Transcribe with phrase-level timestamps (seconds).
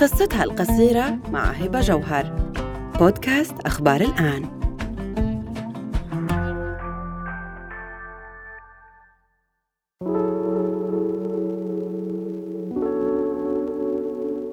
[0.00, 2.52] قصتها القصيرة مع هبة جوهر.
[2.98, 4.42] بودكاست أخبار الآن.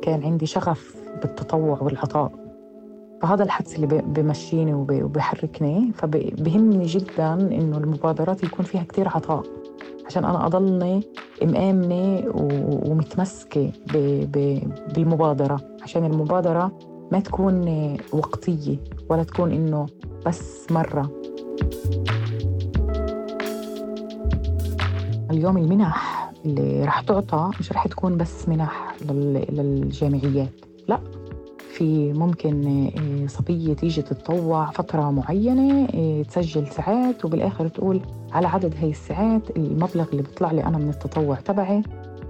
[0.02, 2.32] كان عندي شغف بالتطوع والعطاء.
[3.22, 9.44] فهذا الحدس اللي بمشيني وبحركني فبهمني جدا إنه المبادرات يكون فيها كتير عطاء.
[10.06, 11.04] عشان أنا أضلني
[11.46, 12.24] مآمنة
[12.90, 13.72] ومتمسكة
[14.96, 16.72] بالمبادرة عشان المبادرة
[17.12, 17.68] ما تكون
[18.14, 18.78] وقتية
[19.10, 19.86] ولا تكون إنه
[20.26, 21.12] بس مرة.
[25.32, 28.96] اليوم المنح اللي رح تعطى مش رح تكون بس منح
[29.50, 30.50] للجامعيات
[30.88, 31.00] لا.
[31.74, 38.76] في ممكن آه، صبية تيجي تتطوع فترة معينة آه، تسجل ساعات وبالآخر تقول على عدد
[38.82, 41.84] هاي الساعات المبلغ اللي بيطلع لي أنا من التطوع تبعي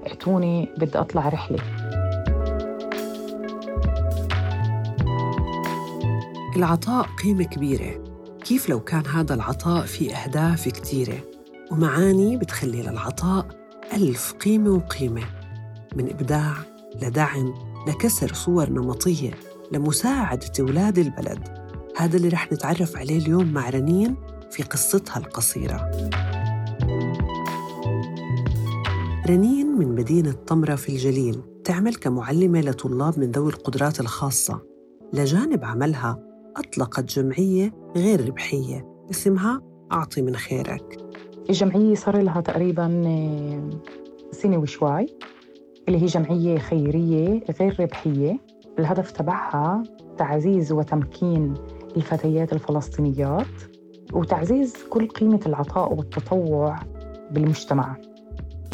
[0.07, 1.59] اعطوني بدي أطلع رحلة.
[6.55, 8.03] العطاء قيمة كبيرة.
[8.43, 11.18] كيف لو كان هذا العطاء في أهداف كتيرة؟
[11.71, 13.46] ومعاني بتخلي للعطاء
[13.93, 15.23] ألف قيمة وقيمة
[15.96, 16.53] من إبداع
[17.01, 19.31] لدعم لكسر صور نمطية
[19.71, 21.63] لمساعدة أولاد البلد.
[21.98, 24.15] هذا اللي رح نتعرف عليه اليوم مع رنين
[24.51, 25.91] في قصتها القصيرة.
[29.29, 34.62] رنين من مدينة طمرة في الجليل تعمل كمعلمة لطلاب من ذوي القدرات الخاصة.
[35.13, 36.20] لجانب عملها
[36.57, 40.97] أطلقت جمعية غير ربحية اسمها أعطي من خيرك.
[41.49, 43.70] الجمعية صار لها تقريباً آه،
[44.31, 45.05] سنة وشوي.
[45.87, 48.37] اللي هي جمعية خيرية غير ربحية.
[48.79, 49.84] الهدف تبعها
[50.17, 51.53] تعزيز وتمكين
[51.98, 53.45] الفتيات الفلسطينيات
[54.13, 56.75] وتعزيز كل قيمة العطاء والتطوع
[57.31, 57.95] بالمجتمع.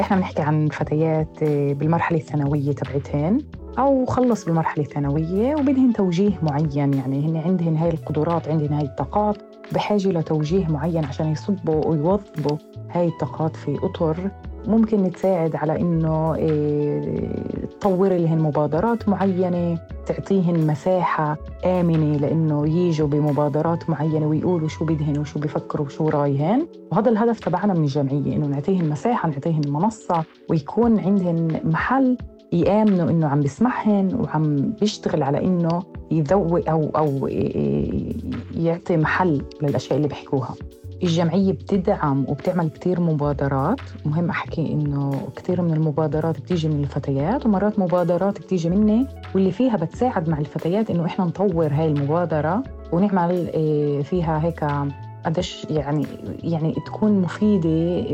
[0.00, 3.38] إحنا بنحكي عن فتيات بالمرحلة الثانوية تبعتهن
[3.78, 6.94] أو خلص بالمرحلة الثانوية وبدهن توجيه معين.
[6.94, 9.36] يعني هن عندهن هاي القدرات عندهن هاي الطاقات
[9.72, 12.56] بحاجة لتوجيه معين عشان يصبوا ويوظبوا
[12.90, 14.30] هاي الطاقات في أطر
[14.66, 23.90] ممكن تساعد على إنه آه، تطور لهن مبادرات معينة تعطيهن مساحة آمنة لإنه يجوا بمبادرات
[23.90, 26.66] معينة ويقولوا شو بدهن وشو بفكروا وشو رايهن.
[26.92, 32.16] وهذا الهدف تبعنا من الجمعية إنه نعطيهن مساحة نعطيهن منصة ويكون عندهن محل
[32.52, 38.12] يآمنوا إنه عم بيسمعهن وعم بيشتغل على إنه يذوق أو أو آه،
[38.54, 40.54] يعطي محل للأشياء اللي بيحكوها.
[41.02, 43.80] الجمعية بتدعم وبتعمل كتير مبادرات.
[44.04, 49.76] مهم أحكي إنه كتير من المبادرات بتيجي من الفتيات ومرات مبادرات بتيجي مني واللي فيها
[49.76, 52.62] بتساعد مع الفتيات إنه إحنا نطور هاي المبادرة
[52.92, 54.64] ونعمل آه، فيها هيك
[55.26, 56.06] قديش يعني
[56.44, 58.04] يعني تكون مفيدة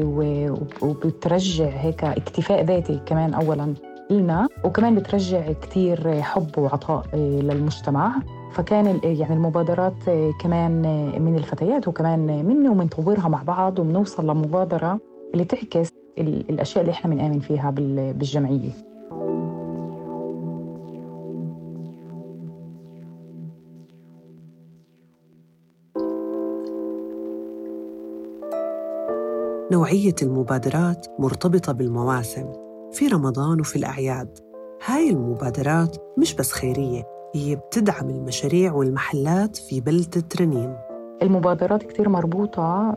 [0.83, 3.75] وبترجع هيك اكتفاء ذاتي كمان أولاً
[4.11, 8.13] لنا وكمان بترجع كتير حب وعطاء آه، للمجتمع.
[8.53, 9.95] فكان يعني المبادرات
[10.41, 10.83] كمان
[11.23, 14.99] من الفتيات وكمان مني ومنطورها مع بعض وبنوصل لمبادرة
[15.35, 18.71] اللي تعكس الأشياء اللي إحنا بنآمن فيها بالجمعية.
[29.73, 32.53] نوعية المبادرات مرتبطة بالمواسم
[32.93, 34.39] في رمضان وفي الأعياد.
[34.87, 40.77] هاي المبادرات مش بس خيرية هي بتدعم المشاريع والمحلات في بلدة رنين
[41.23, 42.97] المبادرات كتير مربوطة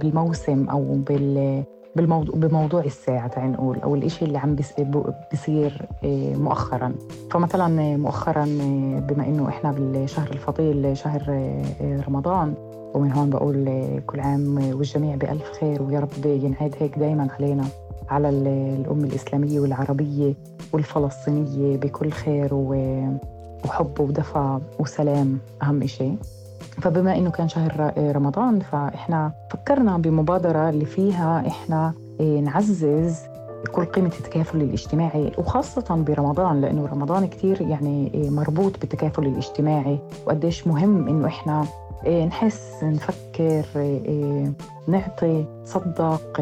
[0.00, 1.64] بالموسم أو بال
[1.96, 4.56] بالموضوع بموضوع الساعة تعال نقول أو الإشي اللي عم
[5.30, 6.94] بيصير آه، مؤخرا.
[7.30, 12.54] فمثلا مؤخرا آه، بما إنه إحنا بالشهر الفضيل شهر آه، رمضان
[12.94, 13.70] ومن هون بقول
[14.06, 17.64] كل عام والجميع بألف خير ويا رب ينعاد هيك دايما علينا
[18.08, 20.34] على الأمة الإسلامية والعربية
[20.72, 22.74] والفلسطينية بكل خير و
[23.66, 26.16] وحب ودفى وسلام أهم شيء
[26.82, 33.18] فبما إنه كان شهر رمضان فإحنا فكرنا بمبادرة اللي فيها إحنا إيه، نعزز
[33.72, 40.66] كل قيمة التكافل الاجتماعي وخاصة برمضان لأنه رمضان كتير يعني إيه، مربوط بالتكافل الاجتماعي وقديش
[40.66, 41.64] مهم إنه إحنا
[42.06, 43.64] إيه، نحس نفكر
[44.88, 46.40] نعطي نصدق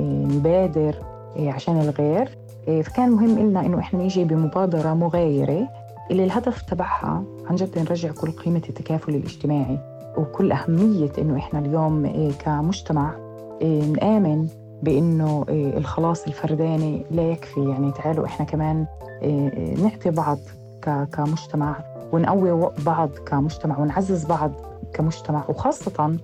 [0.00, 0.94] نبادر
[1.38, 2.38] عشان الغير.
[2.82, 5.68] فكان مهم إلنا إنه إحنا نيجي بمبادرة مغايرة
[6.12, 9.78] اللي الهدف تبعها عن جد نرجع كل قيمة التكافل الاجتماعي
[10.18, 13.14] وكل أهمية إنه إحنا اليوم إيه، كمجتمع
[13.62, 14.48] إيه، نآمن
[14.82, 17.68] بإنه إيه، الخلاص الفرداني لا يكفي.
[17.68, 18.86] يعني تعالوا إحنا كمان
[19.82, 20.38] نعطي بعض
[21.12, 21.76] كمجتمع
[22.12, 24.52] ونقوي بعض كمجتمع ونعزز بعض
[24.94, 26.16] كمجتمع وخاصة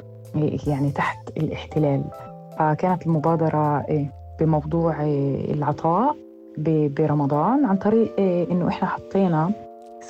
[0.67, 2.05] يعني تحت الاحتلال.
[2.59, 3.87] فكانت المبادرة
[4.41, 4.97] بموضوع
[5.51, 6.17] العطاء
[6.99, 8.15] برمضان عن طريق
[8.51, 9.51] إنه إحنا حطينا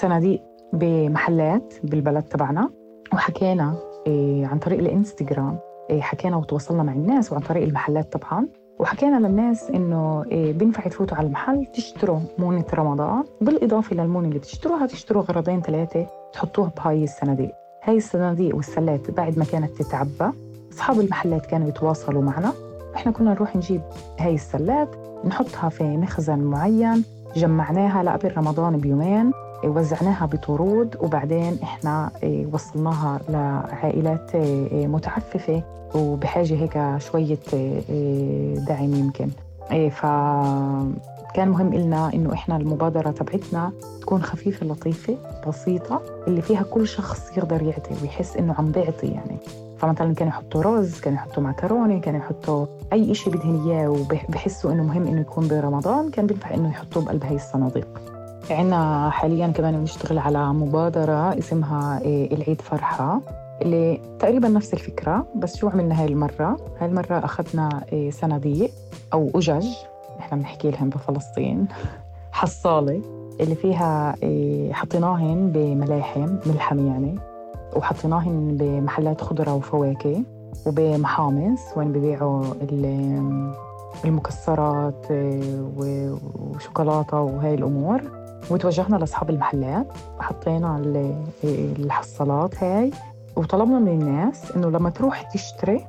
[0.00, 0.42] صناديق
[0.72, 2.70] بمحلات بالبلد تبعنا
[3.12, 3.74] وحكينا
[4.44, 5.58] عن طريق الإنستغرام
[6.00, 8.46] حكينا وتواصلنا مع الناس وعن طريق المحلات طبعا
[8.78, 15.22] وحكينا للناس إنه بينفع تفوتوا على المحل تشتروا مونة رمضان بالإضافة للمونة اللي بتشتروها تشتروا
[15.22, 17.50] غرضين ثلاثة تحطوها بهاي الصناديق
[17.84, 20.32] هاي الصناديق والسلات بعد ما كانت تتعبى
[20.72, 22.52] أصحاب المحلات كانوا يتواصلوا معنا.
[22.94, 23.80] إحنا كنا نروح نجيب
[24.20, 24.88] هاي السلات
[25.24, 27.04] نحطها في مخزن معين
[27.36, 29.32] جمعناها لقبل رمضان بيومين.
[29.64, 35.62] وزعناها بطرود وبعدين إحنا إيه، وصلناها لعائلات إيه، متعففة
[35.94, 39.28] وبحاجة هيك شوية إيه، دعم يمكن.
[39.90, 40.06] ف
[41.34, 45.16] كان مهم إلنا إنه إحنا المبادرة تبعتنا تكون خفيفة لطيفة
[45.48, 49.36] بسيطة اللي فيها كل شخص يقدر يعطي ويحس إنه عم بيعطي يعني.
[49.78, 54.82] فمثلا كانوا يحطوا رز كانوا يحطوا معكرونه كانوا يحطوا أي شيء بدهن إياه وبحسوا إنه
[54.82, 58.17] مهم إنه يكون برمضان كان بينفع إنه يحطوه بقلب هي الصناديق.
[58.50, 63.20] عندنا حاليا كمان بنشتغل على مبادرة اسمها إيه، العيد فرحة
[63.62, 68.70] اللي تقريبا نفس الفكرة بس شو عملنا هاي المرة؟ هاي المرة أخذنا إيه، صناديق
[69.12, 69.66] أو أجج
[70.18, 71.66] إحنا بنحكي لهم بفلسطين
[72.32, 73.02] حصالة
[73.40, 77.18] اللي فيها إيه، حطيناهن بملاحم ملحم يعني
[77.76, 80.22] وحطيناهن بمحلات خضرة وفواكه
[80.66, 82.44] وبمحامص وين ببيعوا
[84.04, 85.06] المكسرات
[85.76, 88.17] وشوكولاتة وهي الأمور
[88.50, 89.86] وتوجهنا لأصحاب المحلات
[90.20, 90.82] حطينا
[91.44, 92.90] الحصالات هاي
[93.36, 95.86] وطلبنا من الناس إنه لما تروح تشتري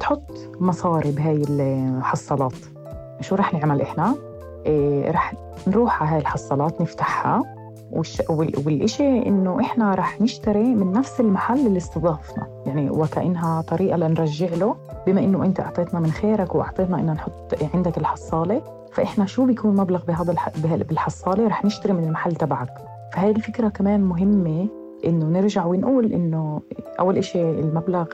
[0.00, 2.52] تحط مصاري بهاي الحصالات.
[3.20, 4.14] شو رح نعمل إحنا؟
[4.66, 5.34] إيه رح
[5.66, 7.42] نروح على هاي الحصالات نفتحها
[7.92, 8.22] والش...
[8.66, 12.46] والإشي إنه إحنا رح نشتري من نفس المحل اللي استضافنا.
[12.66, 14.76] يعني وكأنها طريقة لنرجع له
[15.06, 18.79] بما إنه أنت أعطيتنا من خيرك وأعطيتنا إنه نحط عندك الحصالة.
[18.92, 20.48] فإحنا شو بيكون مبلغ بهذا الح...
[20.64, 22.74] بالحصالة؟ رح نشتري من المحل تبعك.
[23.12, 24.68] فهي الفكرة كمان مهمة
[25.06, 26.62] إنه نرجع ونقول إنه
[27.00, 28.06] أول إشي المبلغ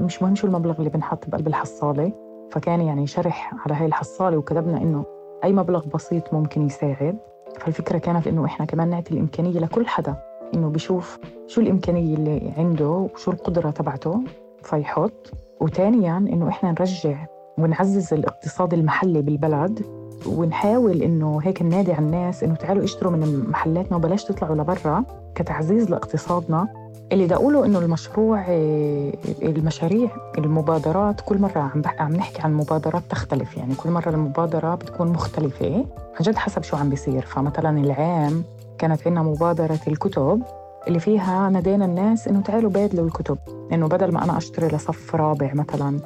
[0.00, 2.12] مش مهم شو المبلغ اللي بنحط بقلب الحصالة
[2.50, 5.04] فكان يعني شرح على هاي الحصالة وكتبنا إنه
[5.44, 7.18] أي مبلغ بسيط ممكن يساعد.
[7.60, 10.16] فالفكرة كانت إنه إحنا كمان نعطي الإمكانية لكل حدا
[10.54, 14.20] إنه بيشوف شو الإمكانية اللي عنده وشو القدرة تبعته
[14.62, 15.32] فيحط.
[15.60, 17.26] وثانيا إنه إحنا نرجع
[17.58, 19.82] ونعزز الاقتصاد المحلي بالبلد
[20.26, 25.90] ونحاول إنه هيك ننادي على الناس إنه تعالوا اشتروا من محلاتنا وبلاش تطلعوا لبرا كتعزيز
[25.90, 26.68] لاقتصادنا.
[27.12, 29.12] اللي بدي أقوله إنه المشروع آه،
[29.42, 33.56] المشاريع المبادرات كل مرة عم عم نحكي عن مبادرات تختلف.
[33.56, 37.22] يعني كل مرة المبادرة بتكون مختلفة عن جد حسب شو عم بيصير.
[37.22, 38.44] فمثلا العام
[38.78, 40.42] كانت عندنا مبادرة الكتب
[40.88, 43.38] اللي فيها نادينا الناس إنه تعالوا بادلوا الكتب.
[43.72, 45.98] إنه بدل ما أنا أشتري لصف رابع مثلا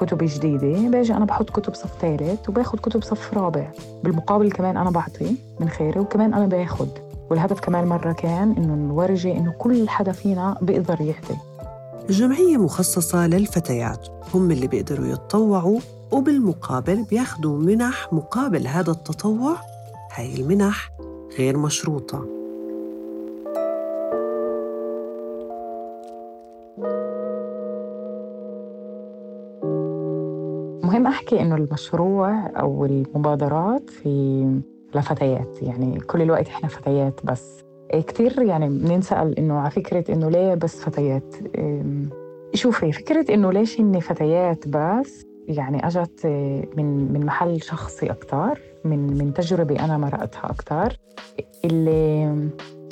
[0.00, 3.70] كتب جديدة باجي أنا بحط كتب صف ثالث وباخد كتب صف رابع.
[4.04, 6.88] بالمقابل كمان أنا بعطي من خيري وكمان أنا باخد.
[7.30, 11.36] والهدف كمان مرة كان إنه نورجي إنه كل حدا فينا بيقدر يعطي
[12.08, 15.80] الجمعية مخصصة للفتيات هم اللي بيقدروا يتطوعوا
[16.10, 19.56] وبالمقابل بياخدوا منح مقابل هذا التطوع.
[20.14, 20.90] هاي المنح
[21.38, 22.39] غير مشروطة.
[30.90, 34.44] مهم أحكي إنه المشروع أو المبادرات في
[34.94, 37.64] لفتيات يعني كل الوقت إحنا فتيات بس.
[37.92, 41.34] كثير يعني بننسأل إنه على فكرة إنه ليه بس فتيات؟
[42.54, 46.26] شوفي فكرة إنه ليش هن فتيات بس؟ يعني أجت
[46.76, 50.96] من من محل شخصي أكثر من من تجربة أنا مرقتها أكثر
[51.64, 52.22] اللي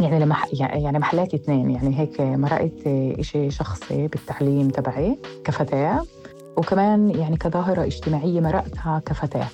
[0.01, 2.87] يعني لما يعني محلات اثنين يعني هيك مرقت
[3.19, 6.03] إشي شخصي بالتعليم تبعي كفتاة
[6.59, 9.47] وكمان يعني كظاهرة اجتماعية مرقتها كفتاة.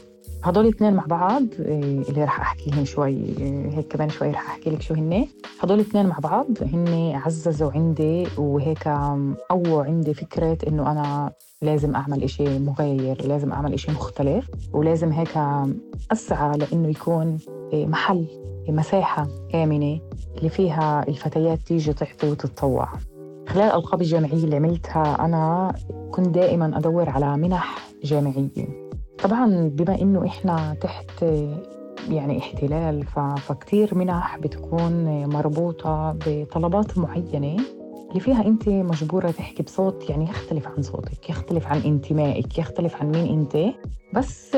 [0.44, 4.70] هدول الاثنين مع بعض إيه، اللي رح احكيهم شوي إيه، هيك كمان شوي رح أحكي
[4.70, 5.26] لك شو هن
[5.60, 8.88] هدول الاثنين مع بعض هن عززوا عندي وهيك
[9.50, 11.32] قووا عندي فكرة إنه أنا
[11.62, 15.38] لازم أعمل إشي مغاير لازم أعمل إشي مختلف ولازم هيك
[16.12, 17.38] أسعى لإنه يكون
[17.72, 18.26] إيه، محل
[18.68, 20.00] مساحة آمنة
[20.38, 22.88] اللي فيها الفتيات تيجي تعطي وتتطوع.
[23.48, 25.74] خلال الألقاب الجامعية اللي عملتها أنا
[26.10, 28.90] كنت دائما أدور على منح جامعية.
[29.22, 31.24] طبعا بما إنه إحنا تحت
[32.10, 33.04] يعني احتلال
[33.36, 37.56] فكتير منح بتكون مربوطة بطلبات معينة.
[38.14, 43.12] اللي فيها أنت مجبورة تحكي بصوت يعني يختلف عن صوتك يختلف عن انتمائك يختلف عن
[43.12, 43.74] مين أنت
[44.12, 44.56] بس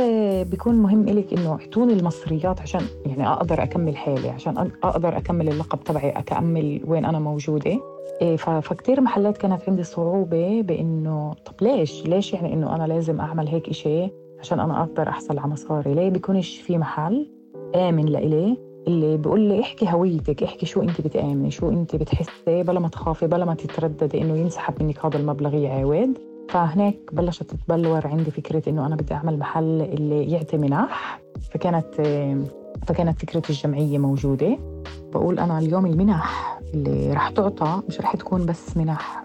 [0.50, 5.84] بيكون مهم إلك إنه اعطوني المصريات عشان يعني أقدر أكمل حالي عشان أقدر أكمل اللقب
[5.84, 7.80] تبعي أكمل وين أنا موجودة
[8.22, 13.48] إيه، فكتير محلات كانت عندي صعوبة بإنه طب ليش؟ ليش يعني إنه أنا لازم أعمل
[13.48, 14.10] هيك إشي
[14.40, 17.30] عشان أنا أقدر أحصل على مصاري؟ ليه بيكونش في محل
[17.74, 22.80] آمن لإلي اللي بيقول لي احكي هويتك احكي شو انت بتآمني شو انت بتحسي بلا
[22.80, 28.30] ما تخافي بلا ما تترددي انه ينسحب منك هذا المبلغ يعاود فهناك بلشت تتبلور عندي
[28.30, 31.94] فكرة إنه أنا بدي أعمل محل اللي يعطي منح فكانت
[32.86, 34.58] فكانت فكرة الجمعية موجودة.
[35.12, 39.24] بقول أنا اليوم المنح اللي رح تعطى مش رح تكون بس منح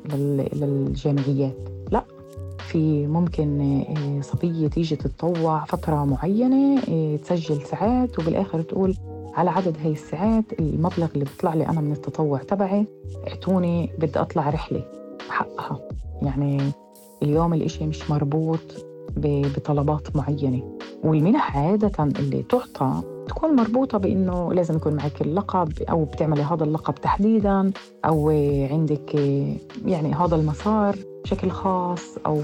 [0.53, 1.58] للجامعيات.
[1.91, 2.03] لا
[2.58, 8.96] في ممكن آه، صبية تيجي تتطوع فترة معينة آه، تسجل ساعات وبالآخر تقول
[9.33, 12.85] على عدد هاي الساعات المبلغ اللي بيطلع لي أنا من التطوع تبعي
[13.27, 14.83] اعطوني بدي أطلع رحلة
[15.29, 15.79] حقها
[16.21, 16.61] يعني
[17.23, 18.59] اليوم الإشي مش مربوط
[19.17, 20.77] بطلبات معينة.
[21.03, 26.95] والمنح عادة اللي تعطى تكون مربوطة بإنه لازم يكون معك اللقب أو بتعملي هذا اللقب
[26.95, 27.71] تحديداً
[28.05, 28.29] أو
[28.71, 29.15] عندك
[29.85, 32.41] يعني هذا المسار بشكل خاص أو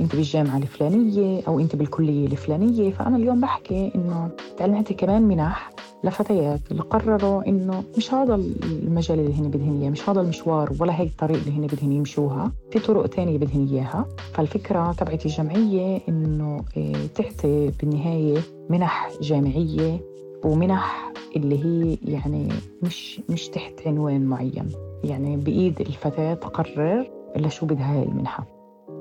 [0.00, 2.92] أنت بالجامعة الفلانية أو أنت بالكلية الفلانية.
[2.92, 5.70] فأنا اليوم بحكي إنه تعلمتي كمان منح
[6.04, 11.00] لفتيات اللي قرروا إنه مش هذا المجال اللي هن بدهن إياه مش هذا المشوار ولا
[11.00, 12.52] هي الطريق اللي هن بدهن يمشوها.
[12.70, 14.06] في طرق تانية بدهن إياها.
[14.32, 18.38] فالفكرة تبعت الجمعية إنه إيه، تعطي بالنهاية
[18.70, 20.00] منح جامعية
[20.44, 22.48] ومنح اللي هي يعني
[22.82, 24.72] مش مش تحت عنوان معين.
[25.04, 28.46] يعني بإيد الفتاة تقرر إلا شو بدها هاي المنحة.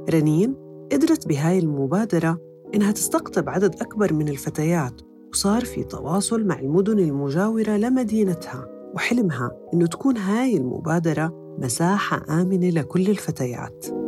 [0.09, 0.55] رنين
[0.91, 2.37] قدرت بهاي المبادرة
[2.75, 5.08] إنها تستقطب عدد أكبر من الفتيات.
[5.31, 13.09] وصار في تواصل مع المدن المجاورة لمدينتها وحلمها إنه تكون هاي المبادرة مساحة آمنة لكل
[13.09, 13.98] الفتيات.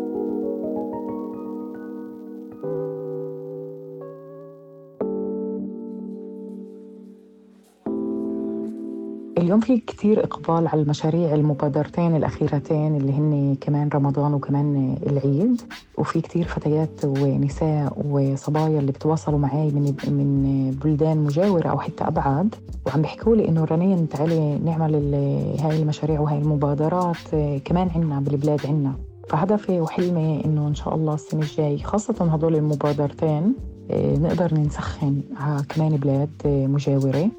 [9.51, 15.61] اليوم في كتير إقبال على المشاريع المبادرتين الأخيرتين اللي هن كمان رمضان وكمان العيد
[15.97, 22.55] وفي كتير فتيات ونساء وصبايا اللي بتواصلوا معي من من بلدان مجاورة أو حتى أبعد
[22.85, 25.13] وعم بيحكوا لي إنه رنين تعالي نعمل
[25.59, 28.93] هاي المشاريع وهاي المبادرات كمان عنا بالبلاد عنا.
[29.29, 33.53] فهدفي وحلمي إنه إن شاء الله السنة الجاي خاصة هدول المبادرتين
[33.93, 37.31] نقدر نسخن على كمان بلاد مجاورة.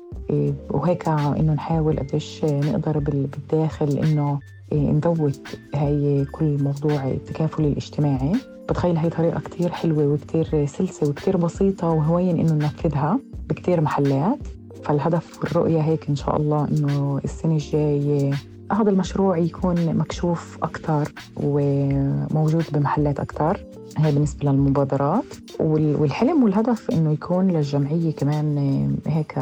[0.70, 4.38] وهيك إنه نحاول قديش نقدر بالداخل إنه
[4.72, 5.30] نذوق
[5.74, 8.32] هاي كل موضوع التكافل الاجتماعي.
[8.68, 13.18] بتخيل هاي طريقة كتير حلوة وكتير سلسة وكتير بسيطة وهوين إنه ننفذها
[13.48, 14.38] بكتير محلات.
[14.84, 18.34] فالهدف والرؤية هيك إن شاء الله إنه السنة الجاية
[18.72, 23.64] هذا المشروع يكون مكشوف أكثر وموجود بمحلات أكثر
[23.98, 25.24] هي بالنسبة للمبادرات.
[25.60, 29.38] والحلم والهدف إنه يكون للجمعية كمان هيك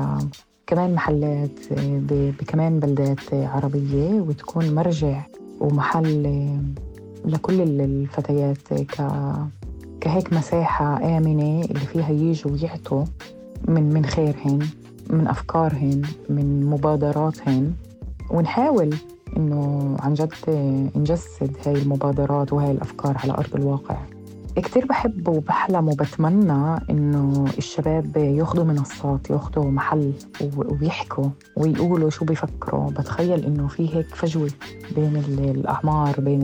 [0.66, 1.50] كمان محلات
[2.40, 5.22] بكمان بلدات عربية وتكون مرجع
[5.60, 6.48] ومحل
[7.24, 9.02] لكل الفتيات ك
[10.00, 13.04] كهيك مساحة آمنة اللي فيها يجوا ويعطوا
[13.68, 14.58] من من خيرهن
[15.10, 17.72] من أفكارهن من مبادراتهن.
[18.30, 18.90] ونحاول
[19.36, 20.32] إنه عن جد
[20.96, 23.96] نجسد هاي المبادرات وهاي الأفكار على أرض الواقع.
[24.56, 30.12] كتير بحب وبحلم وبتمنى إنه الشباب ياخذوا منصات ياخذوا محل
[30.56, 32.90] ويحكوا ويقولوا شو بيفكروا.
[32.90, 34.50] بتخيل إنه في هيك فجوة
[34.96, 36.42] بين الأعمار بين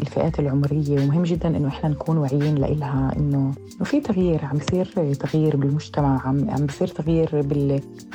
[0.00, 1.04] الفئات العمرية.
[1.04, 3.52] ومهم جدا إنه إحنا نكون واعيين لإلها إنه
[3.84, 7.42] في تغيير عم بيصير تغيير بالمجتمع عم عم بيصير تغيير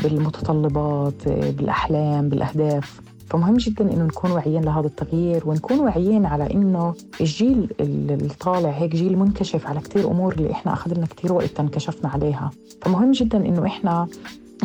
[0.03, 3.01] بالمتطلبات بالأحلام بالأهداف.
[3.33, 8.95] فمهم جدا إنه نكون واعيين لهذا التغيير ونكون واعيين على إنه الجيل اللي طالع هيك
[8.95, 12.51] جيل منكشف على كثير أمور اللي إحنا اخذ لنا كثير وقت تنكشفنا عليها.
[12.81, 14.07] فمهم جدا إنه إحنا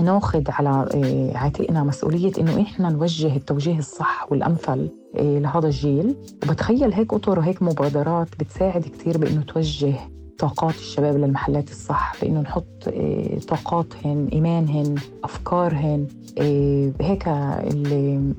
[0.03, 6.15] ناخذ على آه، عاتقنا مسؤولية إنه إحنا نوجه التوجيه الصح والأمثل آه، لهذا الجيل.
[6.45, 9.95] وبتخيل هيك أطر وهيك مبادرات بتساعد كثير بإنه توجه
[10.39, 16.07] طاقات الشباب للمحلات الصح بإنه نحط آه، طاقاتهن إيمانهن أفكارهن
[16.39, 17.29] آه، هيك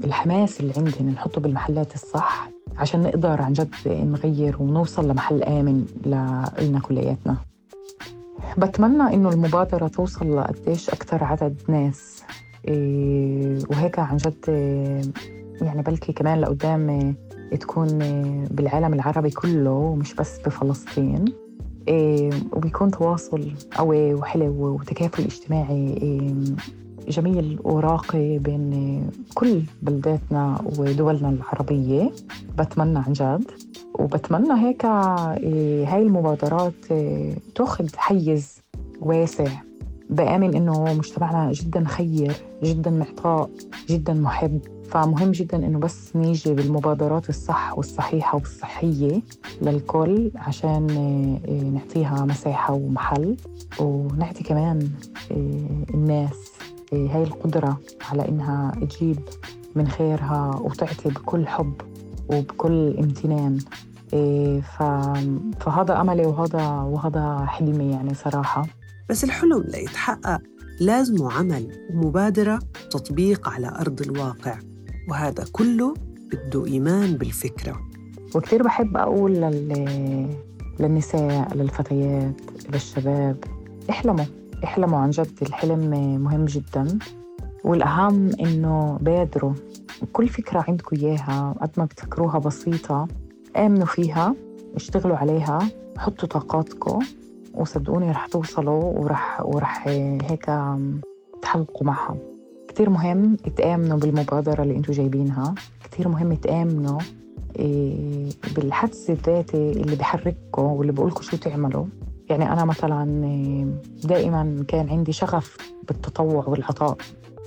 [0.03, 6.79] الحماس اللي عندهن نحطه بالمحلات الصح عشان نقدر عن جد نغير ونوصل لمحل آمن لنا
[6.83, 7.37] كلياتنا.
[8.57, 12.23] بتمنى إنه المبادرة توصل لقديش أكثر عدد ناس
[12.69, 14.45] آه، وهيك عن جد
[15.61, 17.15] يعني بلكي كمان لقدام
[17.59, 17.87] تكون
[18.51, 21.48] بالعالم العربي كله مش بس بفلسطين.
[22.53, 26.33] وبيكون تواصل قوي وحلو وتكافل اجتماعي إيه،
[27.07, 32.11] جميل وراقي بين كل بلداتنا ودولنا العربية.
[32.57, 33.51] بتمنى عن جد
[33.99, 36.73] وبتمنى هيك إيه، هاي المبادرات
[37.55, 38.61] تأخذ حيز
[39.01, 39.47] واسع.
[40.09, 42.33] بآمن إنه مجتمعنا جدا خير
[42.63, 43.49] جدا معطاء
[43.89, 44.59] جدا محب.
[44.91, 49.21] فمهم جدا إنه بس نيجي بالمبادرات الصح والصحيحة والصحية
[49.61, 50.87] للكل عشان
[51.47, 53.37] آه، نعطيها مساحة ومحل.
[53.79, 54.89] ونعطي كمان
[55.31, 56.51] آه، الناس
[56.93, 57.79] آه، هاي القدرة
[58.11, 59.19] على إنها تجيب
[59.75, 61.73] من خيرها وتعطي بكل حب
[62.29, 63.59] وبكل امتنان.
[65.59, 68.67] فهذا أملي وهذا وهذا حلمي يعني صراحة.
[69.09, 70.41] بس الحلم ليتحقق
[70.79, 74.59] لازمه عمل ومبادرة وتطبيق على أرض الواقع.
[75.09, 75.93] وهذا كله
[76.31, 77.79] بده إيمان بالفكرة.
[78.35, 80.35] وكثير بحب أقول لل...
[80.79, 82.41] للنساء للفتيات
[82.73, 83.43] للشباب
[83.89, 84.25] احلموا
[84.63, 85.89] احلموا عن جد الحلم
[86.23, 86.97] مهم جدا.
[87.63, 89.53] والأهم إنه بادروا.
[90.13, 93.07] كل فكرة عندكم إياها قد ما بتفكروها بسيطة
[93.57, 94.35] آمنوا فيها
[94.75, 95.59] اشتغلوا عليها
[95.97, 96.99] حطوا طاقاتكم
[97.53, 100.51] وصدقوني رح توصلوا ورح ورح هيك
[101.41, 102.17] تحققوا معها.
[102.69, 105.55] كتير مهم تآمنوا بالمبادرة اللي أنتم جايبينها.
[105.83, 106.99] كتير مهم تآمنوا
[107.59, 111.85] إيه، بالحدس الذاتي اللي بحرككم واللي بقولكم شو تعملوا.
[112.29, 113.65] يعني أنا مثلا إيه،
[114.03, 115.57] دائما كان عندي شغف
[115.87, 116.97] بالتطوع والعطاء.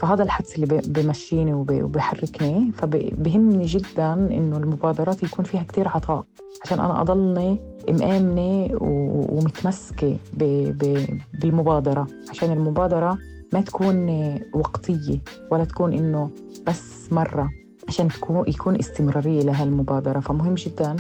[0.01, 6.25] فهذا الحدس اللي بمشيني وبحركني فبهمني جدا إنه المبادرات يكون فيها كتير عطاء.
[6.65, 7.59] عشان أنا أضلني
[7.91, 10.17] مآمنة ومتمسكة
[11.33, 12.07] بالمبادرة.
[12.31, 13.19] عشان المبادرة
[13.53, 14.09] ما تكون
[14.55, 15.19] وقتية
[15.51, 16.31] ولا تكون إنه
[16.67, 17.51] بس مرة
[17.89, 20.21] عشان تكون يكون استمرارية لهالمبادرة.
[20.21, 20.97] فمهم جدا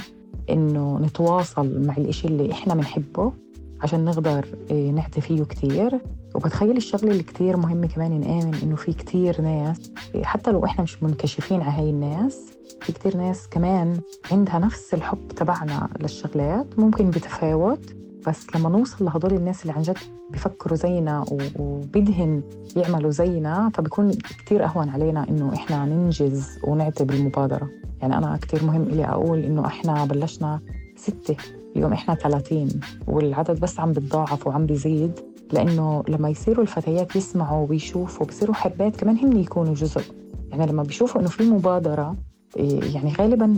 [0.50, 3.32] إنه نتواصل مع الإشي اللي إحنا بنحبه
[3.80, 6.00] عشان نقدر آه، نعطي فيه كتير.
[6.34, 9.92] وبتخيل الشغلة اللي كتير مهمة كمان نآمن إنه في كتير ناس
[10.22, 12.40] حتى لو إحنا مش منكشفين على هاي الناس
[12.80, 14.00] في كتير ناس كمان
[14.32, 16.78] عندها نفس الحب تبعنا للشغلات.
[16.78, 17.94] ممكن بتفاوت
[18.26, 19.98] بس لما نوصل لهدول الناس اللي عن جد
[20.30, 21.24] بيفكروا زينا
[21.58, 22.42] وبدهن
[22.76, 27.68] يعملوا زينا فبكون كتير أهون علينا إنه إحنا ننجز ونعطي بالمبادرة.
[28.00, 30.60] يعني أنا كتير مهم إلي أقول إنه إحنا بلشنا
[30.96, 31.36] ستة
[31.76, 32.68] اليوم إحنا 30
[33.06, 35.20] والعدد بس عم بتضاعف وعم بيزيد
[35.52, 40.02] لأنه لما يصيروا الفتيات يسمعوا ويشوفوا بصيروا حبات كمان هم يكونوا جزء.
[40.50, 42.16] يعني لما بيشوفوا إنه في مبادرة
[42.56, 43.56] إيه، يعني غالبا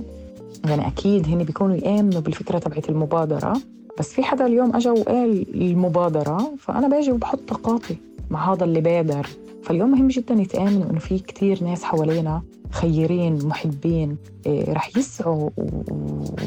[0.64, 3.56] يعني أكيد هن بيكونوا يآمنوا بالفكرة تبعت المبادرة
[3.98, 7.96] بس في حدا اليوم اجى وقال المبادرة فأنا باجي وبحط طاقاتي
[8.30, 9.26] مع هذا اللي بادر.
[9.62, 15.50] فاليوم مهم جدا يتآمنوا إنه في كتير ناس حوالينا خيرين محبين إيه رح يسعوا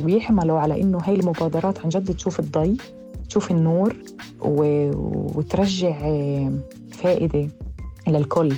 [0.03, 2.77] ويعملوا على إنه هاي المبادرات عن جد تشوف الضي
[3.29, 3.95] تشوف النور
[4.41, 6.51] وترجع إيه
[6.91, 7.47] فائدة
[8.07, 8.53] للكل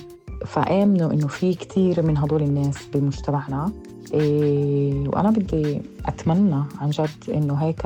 [0.45, 3.71] فآمنوا إنه في كتير من هدول الناس بمجتمعنا
[4.13, 7.85] إيه وأنا بدي أتمنى عن جد إنه هيك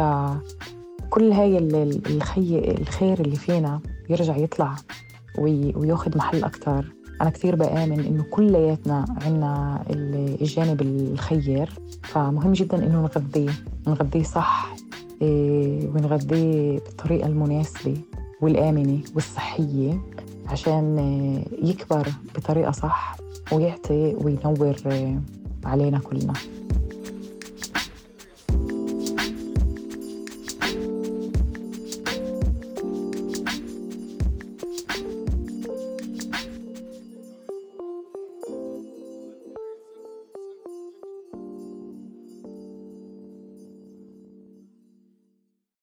[1.14, 4.76] كل هاي الخي الخير اللي فينا يرجع يطلع
[5.38, 6.86] وياخذ محل أكتر.
[7.22, 9.84] أنا كثير بآمن إنه كلياتنا عنا
[10.42, 11.70] الجانب الخير
[12.04, 13.52] فمهم جدا إنه نغذيه
[13.88, 14.76] نغذيه صح
[15.22, 17.98] إيه، ونغذيه بالطريقة المناسبة
[18.42, 20.02] والآمنة والصحية
[20.48, 20.98] عشان
[21.64, 23.18] يكبر بطريقة صح
[23.52, 24.76] ويعطي وينور
[25.66, 26.34] علينا كلنا.